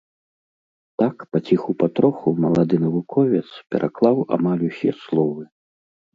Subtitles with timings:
[1.01, 3.43] Так паціху-патроху малады навуковец
[3.75, 5.43] пераклаў амаль усе словы.